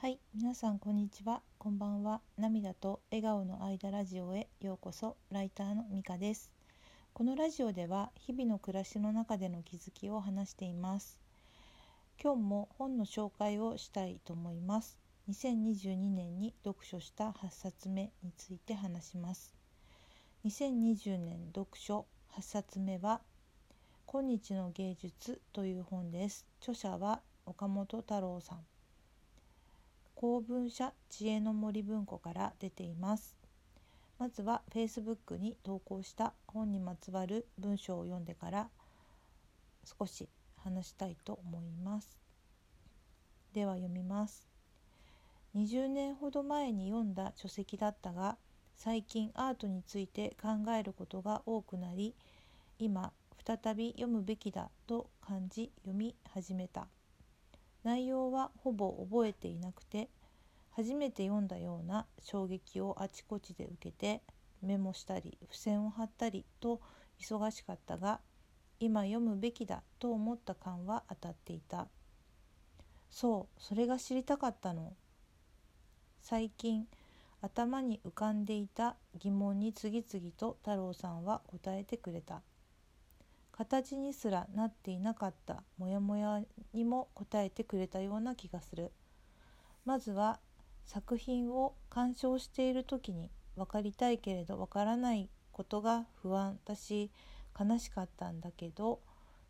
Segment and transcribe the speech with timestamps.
[0.00, 1.42] はい、皆さんこんにちは。
[1.58, 2.20] こんばんは。
[2.36, 5.16] 涙と笑顔の間ラジオへようこそ。
[5.32, 6.52] ライターのみかです。
[7.12, 11.18] このラジオでは日々の暮らしの中での気づきを話しています。
[12.22, 15.00] 今日も本の紹介をしたいと思います。
[15.30, 19.52] 2022年に読書した8冊目について話します。
[20.44, 22.06] 2020年読書
[22.36, 23.20] 8冊目は
[24.06, 26.46] 今日の芸術という本です。
[26.60, 28.77] 著者は岡本太郎さん。
[30.20, 33.36] 公文社知恵の森文庫から出ています。
[34.18, 38.68] まずは Facebook に投稿した本にまつわる文章を読んでから
[39.84, 42.18] 少し話したいと思います。
[43.52, 44.48] では読みます。
[45.54, 48.38] 20年ほど前に読んだ書籍だったが
[48.74, 52.16] 最近アートについて考えることが多くなり
[52.80, 53.12] 今
[53.46, 56.88] 再び読むべきだと感じ読み始めた。
[57.84, 60.08] 内容はほぼ覚えていなくて
[60.70, 64.22] 初めて読んだような衝撃をあちこちで受けて
[64.62, 66.80] メモしたり付箋を貼ったりと
[67.20, 68.20] 忙しかったが
[68.80, 71.88] 今読むべきだと思った感は当たっていた。
[73.10, 74.92] そうそれが知りたかったの。
[76.20, 76.86] 最近
[77.40, 82.42] 頭に浮かんでいた疑問に次々と太郎さんは答えてくれた。
[83.58, 86.40] 形にすらなっていなかったモヤモヤ
[86.72, 88.92] にも答えてくれたような気がする。
[89.84, 90.38] まずは
[90.84, 97.10] 作品を鑑賞している時に分かりたいけれど分からないことが不安だし
[97.58, 99.00] 悲しかったんだけど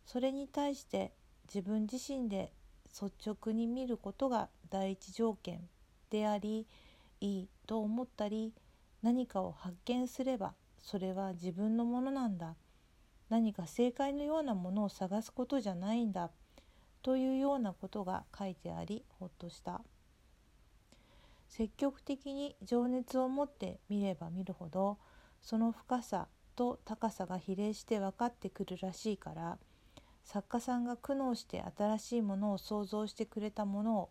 [0.07, 1.13] それに対して
[1.53, 2.51] 自分自身で
[2.87, 5.61] 率直に見ることが第一条件
[6.09, 6.67] であり
[7.21, 8.55] いいと思ったり
[9.03, 12.55] 何かを発見すればそれは自分のものなんだ。
[13.29, 16.31] 何か正解のようなものを探すことじゃないんだ
[17.03, 19.83] というようなことが書いてありほっとした。
[21.49, 24.99] 積極的に情熱を持って見れば見るほど
[25.43, 29.59] その深さと高さが比例して分かってくるらしいから
[30.25, 34.11] 作家さんが苦悩して新しいものを想像してくれたものを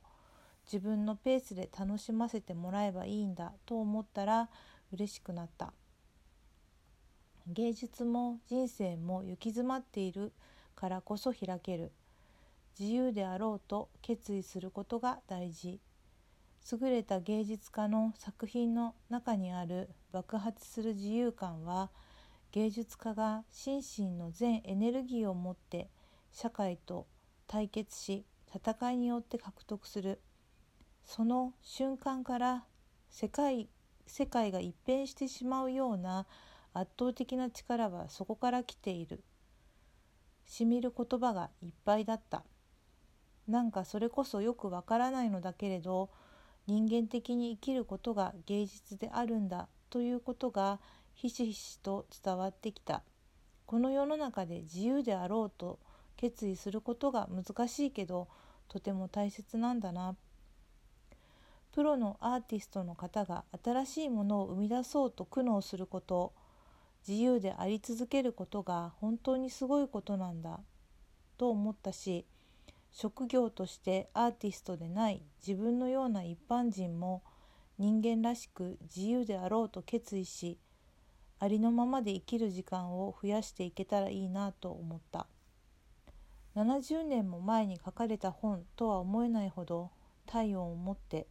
[0.66, 4.50] 自分のペースで楽しませてもらえばいいんだと思ったら
[4.92, 5.74] 嬉しくなった。
[7.50, 10.34] 芸術も人生も行き詰まっている
[10.76, 11.92] からこそ開ける。
[12.78, 15.80] 自由であろうと決意することが大事。
[16.70, 21.90] 優れた芸術家の作品の中にある爆発する自由感は
[22.52, 25.90] 芸術家が心身の全エネルギーを持って
[26.34, 27.08] 社会と
[27.48, 30.20] 対決し戦いによって獲得する。
[31.06, 32.66] その瞬間から
[33.10, 33.70] 世界
[34.06, 36.26] 世界が一変してしまうような
[36.80, 39.24] 圧倒的な力はそこから来ている。
[40.46, 42.44] しみる言葉がいっぱいだった。
[43.48, 46.10] なんかそれこそよくわからないのだけれど
[46.68, 50.80] 人間的に生きることが芸術であるんだということが
[51.14, 53.04] ひしひしと伝わってきた。
[53.66, 55.80] この世の中で自由であろうと
[56.16, 58.28] 決意することが難しいけど
[58.68, 60.16] とても大切なんだな。
[61.72, 66.34] プロのアーティストの方が新しいものを生み出そうと苦悩すること
[67.08, 70.60] 自由であり続けることが本当にすごいことなんだ
[71.38, 72.26] と思ったし
[72.92, 77.24] 職業としてアーティストでない自分のような一般人も
[77.78, 80.58] 人間らしく自由であろうと決意し
[81.40, 85.28] ありのままで生きる時間を増やしていけたらいいなと思った。
[86.56, 89.92] 70年も前に書かれた本とは思えないほど
[90.26, 91.28] 体温を持って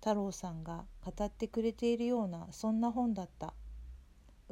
[0.00, 3.52] 太郎さんが語ってくれているようなそんな本だった。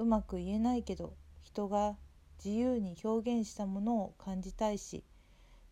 [0.01, 1.95] うまく言えないけど人が
[2.43, 5.05] 自由に表現したものを感じたいし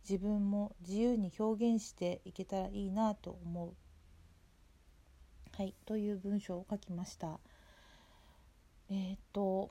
[0.09, 3.75] 自分も自由に表現していけたらいいなと思う。
[5.57, 7.41] はい、という文章を書きました。
[8.91, 9.71] えー、っと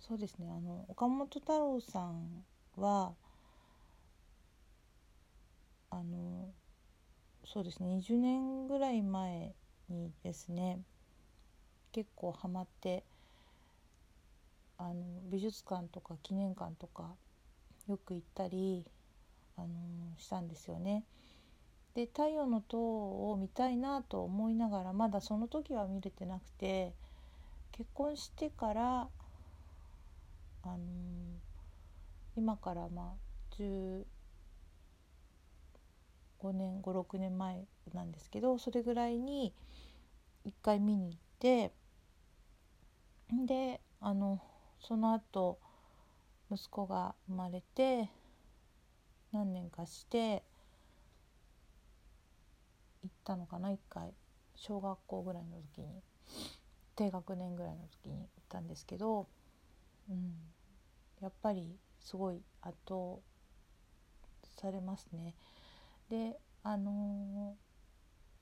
[0.00, 2.44] そうですねあの岡本太郎さん
[2.76, 3.12] は
[5.90, 6.48] あの
[7.44, 9.54] そうですね20年ぐらい前
[9.88, 10.80] にですね
[11.92, 13.04] 結構ハマって
[14.76, 14.94] あの
[15.30, 17.14] 美術館とか記念館とか
[17.88, 18.84] よく行ったり、
[19.56, 19.68] あの
[20.18, 21.04] したんですよね。
[21.94, 22.78] で「太陽の塔」
[23.30, 26.92] を見たいなと思いながらまだその時は見れてなくて
[27.72, 29.08] 結婚してから、
[30.62, 30.78] あの
[32.36, 34.04] 今からまあ15
[36.52, 37.64] 年56年前
[37.94, 39.52] なんですけどそれぐらいに
[40.44, 41.72] 一回見に行って
[43.46, 44.40] であの
[44.80, 45.58] その後
[46.50, 48.10] 息子が生まれて
[49.32, 50.42] 何年かして
[53.02, 54.14] 行ったのかな1回。
[54.56, 56.02] 小学校ぐらいの時に。
[56.98, 59.28] 低学年ぐらいの時に行ったんですけど、
[60.10, 60.34] うん、
[61.20, 63.20] やっぱりすごい圧倒
[64.56, 65.36] されますね。
[66.10, 67.56] であの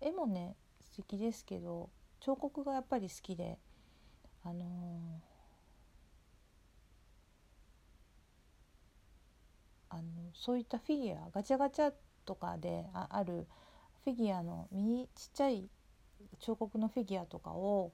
[0.01, 1.91] ー、絵もね素敵ですけど
[2.27, 3.57] 彫刻がやっぱり好きで
[4.43, 10.03] あのー、あの
[10.35, 11.93] そういったフィギュアガチャガチャ
[12.25, 13.47] とかであある
[14.03, 15.69] フィギュアのミニちっちゃい
[16.41, 17.93] 彫刻のフィギュアとかを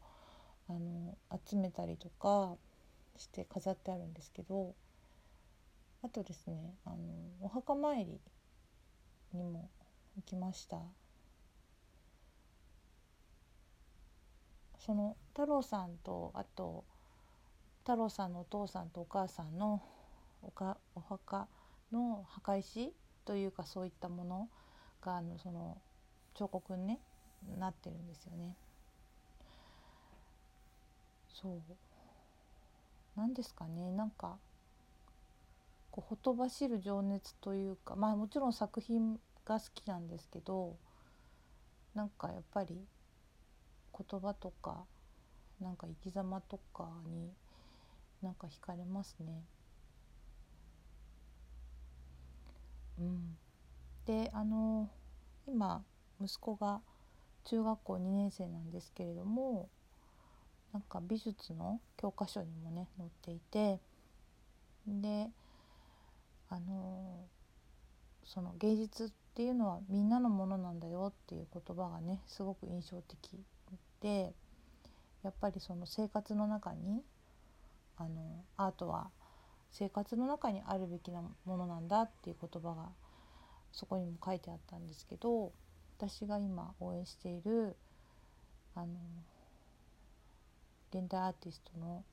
[0.67, 1.15] あの
[1.47, 2.57] 集めたりとか
[3.19, 4.75] して飾ってあるんですけど
[6.03, 6.97] あとですねあの
[7.43, 8.19] お墓参り
[9.35, 9.69] にも
[10.17, 10.79] 行きました。
[14.85, 16.85] その太郎さんとあと
[17.83, 19.81] 太郎さんのお父さんとお母さんの
[20.43, 21.47] おかお墓
[21.93, 22.93] の墓石
[23.25, 24.49] というかそういったもの
[25.01, 25.79] があのその
[26.35, 27.01] 彫刻に、ね、
[27.59, 28.57] なってるんですよね。
[31.33, 31.61] そう
[33.17, 34.37] 何ですかねなんか
[35.91, 40.77] こうほとばしる情熱というかまあもちろん作品が好きなんですけど
[41.95, 42.87] なんかやっぱり
[43.97, 44.85] 言葉とか
[45.61, 47.31] なんか生き様とかに
[48.23, 49.45] なんか惹かれますね。
[52.99, 53.37] うん、
[54.07, 54.89] であの
[55.47, 55.83] 今
[56.21, 56.81] 息子が
[57.45, 59.69] 中学校2年生なんですけれども
[60.73, 63.81] なんか美術の教科書にもね載っていて
[64.87, 65.29] で
[66.49, 67.25] あの
[68.25, 73.41] その芸術っていうのはみんなのものなんだよっていう言葉がねすごく印象的
[74.03, 74.35] で
[75.23, 77.03] やっぱりその生活の中に
[77.97, 79.11] あのアートは
[79.71, 82.89] 生活の中にあるべきなものなんだっていう言葉が
[83.73, 85.53] そこにも書いてあったんですけど
[85.99, 87.77] 私が今応援している
[88.75, 88.87] あの
[90.93, 92.05] 現代アーティストの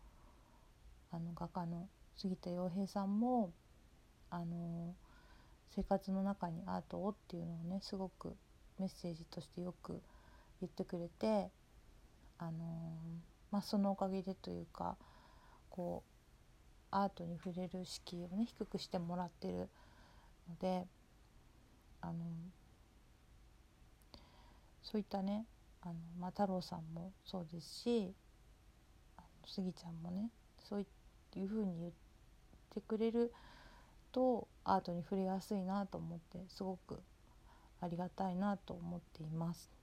[1.12, 3.52] あの画家の杉田洋平さんも
[4.30, 4.94] あの
[5.76, 8.36] 生活の中にアートをっていうのをねすごく
[8.78, 10.02] メッセージとしてよく
[10.62, 11.50] 言ってくれて
[12.40, 12.98] あの
[13.52, 14.96] まあ、そのおかげでというか
[15.70, 16.10] こう
[16.92, 19.70] アートに触れる敷居をね低くしてもらってる
[20.48, 20.86] ので
[22.02, 22.14] あの
[24.82, 25.46] そういったね
[25.82, 28.14] あの、まあ、太郎さんもそうですし
[29.18, 30.30] あのスギちゃんもね
[30.68, 31.92] そういうふうに言っ
[32.74, 33.34] てくれる
[34.12, 37.00] とアートに触れやすいなと思ってすごく
[37.82, 39.79] ありがたいなと思っています。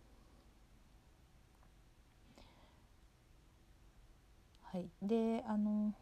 [4.73, 5.95] はい、であの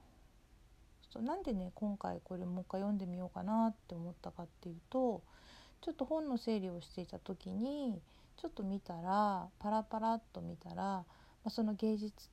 [1.23, 5.23] なんでね今回これもう一回読んでみようかなって思ったかっていうと
[5.81, 8.01] ちょっと本の整理をしていた時に
[8.37, 11.05] ちょっと見たらパラパラっと見たら、ま
[11.47, 12.29] あ、その芸術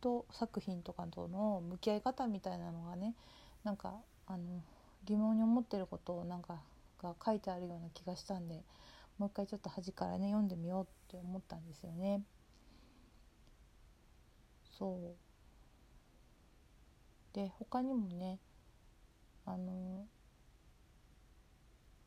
[0.00, 3.14] と作品とかとの向き合い方みたいなのがね
[3.62, 3.94] なんか
[4.26, 4.62] あの
[5.04, 6.60] 疑問に思ってることをなんか
[7.02, 8.62] が書いてあるような気がしたんで
[9.18, 12.22] もう一回ちょっと端からね読んでみようって思ったんですよね。
[14.78, 15.25] そう
[17.36, 18.40] で他にもね
[19.44, 20.06] あの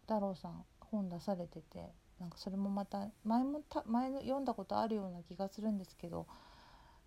[0.02, 6.26] 太郎さん本出されててなんかそれもまた前もた前読んだことあるような気がするんですけど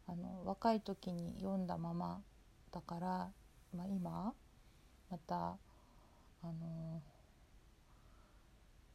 [0.07, 2.21] あの若い時に読んだまま
[2.71, 3.31] だから、
[3.77, 4.33] まあ、今
[5.11, 5.59] またあ
[6.45, 7.03] の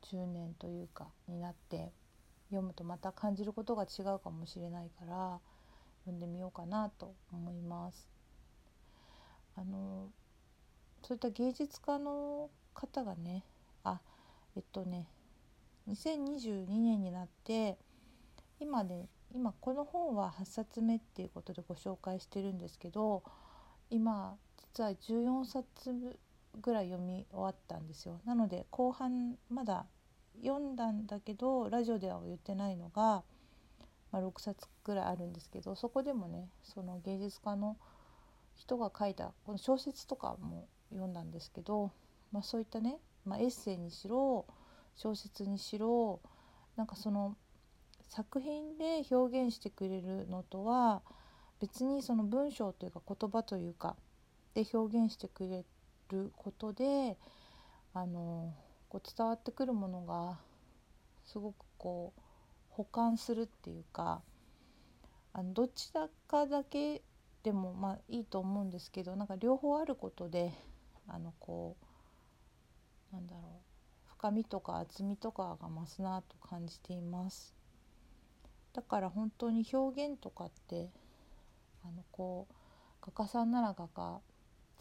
[0.10, 1.92] 10年というかになって
[2.50, 5.40] 読むとまた感じることが違うかもしれないから
[6.06, 8.17] 読んでみようかなと思います。
[9.58, 10.10] あの
[11.04, 13.44] そういった芸術家の方がね
[13.84, 14.00] あ
[14.56, 15.08] えっとね
[15.90, 17.78] 2022年になって
[18.60, 23.24] 今ね今この本は8冊目っていうことでご紹介してるんですけど
[23.90, 24.36] 今
[24.76, 26.18] 実は14冊
[26.62, 28.20] ぐらい読み終わったんですよ。
[28.26, 29.86] なので後半まだ
[30.44, 33.24] 読んだんだけどラジオでは言ってないのが、
[34.12, 37.78] まあ、6冊ぐらいあるんですけどそこでもねその芸術家の
[38.58, 41.92] 人が書いたこの小説とかも読んだんですけど、
[42.32, 44.46] まあ、そういったね、まあ、エッセイにしろ
[44.96, 46.20] 小説にしろ
[46.76, 47.38] なんかその
[48.10, 51.02] 作品で表現してくれるのとは
[51.60, 53.96] 別にその文章というか言葉というか
[54.54, 55.64] で表現してくれ
[56.10, 57.18] ることで
[57.94, 58.54] あの
[58.90, 60.38] こう伝わってくるものが
[61.26, 62.22] すごくこう
[62.70, 64.22] 保管するっていうか
[65.34, 67.02] あのどちらかだけ
[67.48, 70.52] でもまあいいと思うんですけどなんか両方あることで
[71.08, 71.78] あのこ
[73.14, 77.56] うなんだろう深みとか厚みとかが増すなと感じています。
[78.74, 80.90] だから本当に表現とかって
[81.86, 82.54] あのこう
[83.16, 84.20] 画家さんなら画家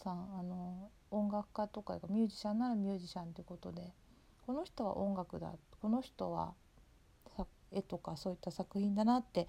[0.02, 3.92] さんあの音楽家とかミュージシャンならミュージシャンってことで
[4.44, 6.52] この人は音楽だこの人は
[7.72, 9.46] 絵とかそういった作品だなって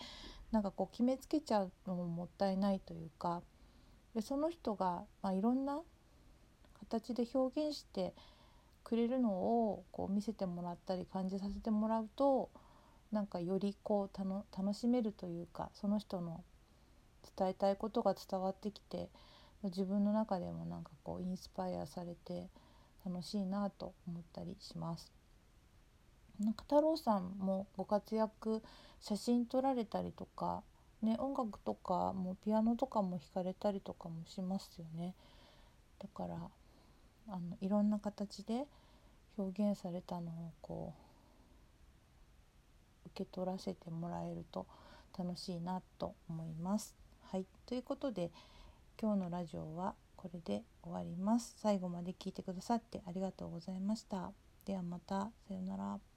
[0.51, 3.41] なんかこう決めつけちゃうのももったいないというか
[4.15, 5.79] でその人が、まあ、いろんな
[6.89, 8.13] 形で表現して
[8.83, 12.49] くれるのをこう見せてもらったり感じさせてもらうと
[13.11, 14.17] なんかよりこう
[14.57, 16.43] 楽しめるというかその人の
[17.37, 19.09] 伝えたいことが伝わってきて
[19.63, 22.47] 自分の中でもなんかこうインスパイアされて
[23.05, 25.16] 楽しいなと思ったりします。
[26.39, 28.61] なんか太郎さんもご活躍
[29.01, 30.61] 写真撮られたりとか、
[31.01, 35.13] ね、音楽とかもピアノとかも弾かれたりとかもしますよね。
[35.99, 36.35] だから
[37.29, 38.65] あのいろんな形で
[39.37, 40.93] 表現されたのをこ
[43.05, 44.65] う受け取らせてもらえると
[45.17, 46.95] 楽しいなと思います。
[47.31, 48.31] はい、ということで
[49.01, 51.55] 今日のラジオはこれで終わります。
[51.57, 54.31] 最後まで聞いてくださってありがとうございました。
[54.65, 55.29] ではまた。
[55.47, 56.16] さようなら。